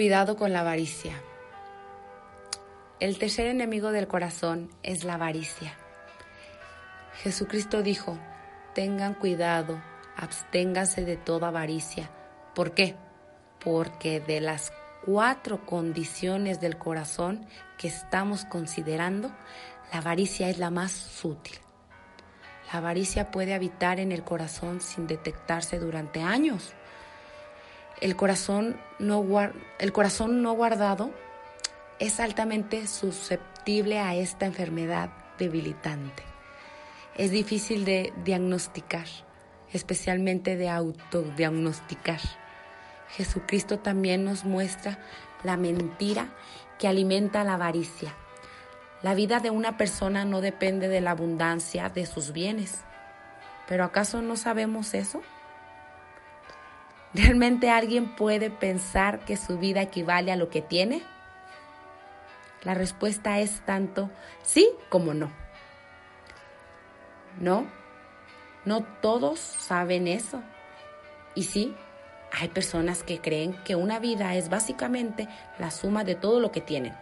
[0.00, 1.12] Cuidado con la avaricia.
[3.00, 5.74] El tercer enemigo del corazón es la avaricia.
[7.22, 8.18] Jesucristo dijo,
[8.74, 9.78] tengan cuidado,
[10.16, 12.08] absténganse de toda avaricia.
[12.54, 12.96] ¿Por qué?
[13.62, 14.72] Porque de las
[15.04, 19.30] cuatro condiciones del corazón que estamos considerando,
[19.92, 21.58] la avaricia es la más sutil.
[22.72, 26.72] La avaricia puede habitar en el corazón sin detectarse durante años.
[28.00, 29.24] El corazón no,
[29.78, 31.10] el corazón no guardado
[31.98, 36.22] es altamente susceptible a esta enfermedad debilitante.
[37.16, 39.06] Es difícil de diagnosticar,
[39.72, 42.20] especialmente de autodiagnosticar.
[43.10, 44.98] Jesucristo también nos muestra
[45.42, 46.28] la mentira
[46.78, 48.14] que alimenta la avaricia
[49.02, 52.82] la vida de una persona no depende de la abundancia de sus bienes.
[53.66, 55.22] ¿Pero acaso no sabemos eso?
[57.14, 61.02] ¿Realmente alguien puede pensar que su vida equivale a lo que tiene?
[62.62, 64.10] La respuesta es tanto
[64.42, 65.32] sí como no.
[67.40, 67.66] No,
[68.64, 70.42] no todos saben eso.
[71.34, 71.74] Y sí,
[72.32, 76.60] hay personas que creen que una vida es básicamente la suma de todo lo que
[76.60, 76.94] tienen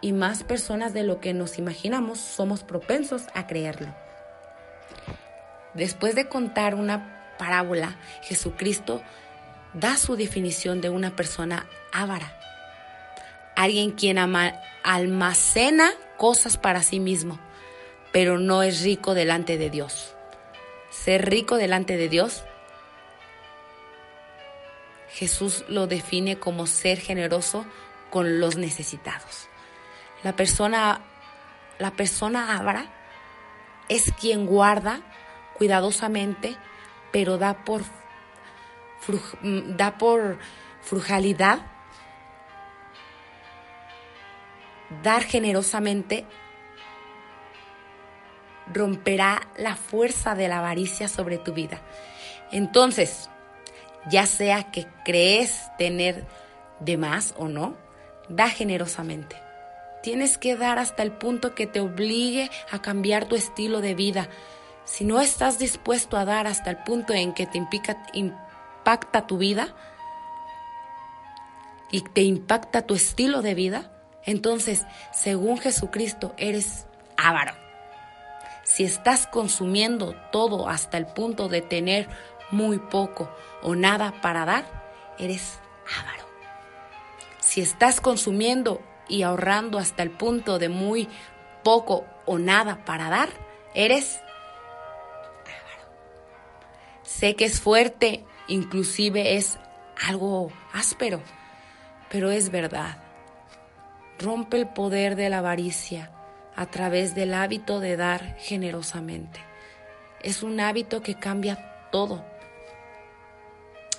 [0.00, 3.88] y más personas de lo que nos imaginamos somos propensos a creerlo.
[5.74, 9.02] Después de contar una parábola, Jesucristo
[9.72, 12.38] da su definición de una persona ávara,
[13.56, 17.38] alguien quien almacena cosas para sí mismo,
[18.12, 20.14] pero no es rico delante de Dios.
[20.90, 22.44] Ser rico delante de Dios,
[25.10, 27.66] Jesús lo define como ser generoso
[28.10, 29.48] con los necesitados.
[30.22, 31.02] La persona,
[31.78, 32.86] la persona abra
[33.88, 35.00] es quien guarda
[35.56, 36.56] cuidadosamente,
[37.16, 37.80] pero da por,
[39.42, 40.36] da por
[40.82, 41.60] frugalidad,
[45.02, 46.26] dar generosamente
[48.70, 51.80] romperá la fuerza de la avaricia sobre tu vida.
[52.52, 53.30] Entonces,
[54.10, 56.26] ya sea que crees tener
[56.80, 57.78] de más o no,
[58.28, 59.36] da generosamente.
[60.02, 64.28] Tienes que dar hasta el punto que te obligue a cambiar tu estilo de vida.
[64.86, 67.58] Si no estás dispuesto a dar hasta el punto en que te
[68.12, 69.74] impacta tu vida
[71.90, 73.90] y te impacta tu estilo de vida,
[74.24, 76.86] entonces, según Jesucristo, eres
[77.16, 77.52] avaro.
[78.62, 82.08] Si estás consumiendo todo hasta el punto de tener
[82.52, 83.28] muy poco
[83.62, 84.64] o nada para dar,
[85.18, 85.58] eres
[85.98, 86.26] avaro.
[87.40, 91.08] Si estás consumiendo y ahorrando hasta el punto de muy
[91.64, 93.28] poco o nada para dar,
[93.74, 94.20] eres
[97.18, 99.58] Sé que es fuerte, inclusive es
[100.06, 101.22] algo áspero,
[102.10, 102.98] pero es verdad.
[104.18, 106.12] Rompe el poder de la avaricia
[106.56, 109.40] a través del hábito de dar generosamente.
[110.20, 112.22] Es un hábito que cambia todo.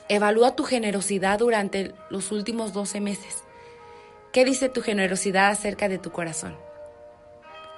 [0.09, 3.44] Evalúa tu generosidad durante los últimos 12 meses.
[4.31, 6.56] ¿Qué dice tu generosidad acerca de tu corazón?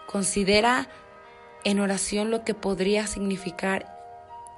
[0.06, 0.90] Considera
[1.64, 3.99] en oración lo que podría significar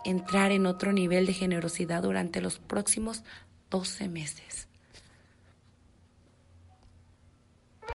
[0.06, 3.23] entrar en otro nivel de generosidad durante los próximos
[3.69, 4.67] 12 meses.